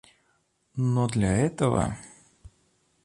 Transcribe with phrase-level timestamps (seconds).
[0.77, 1.95] Но для этого...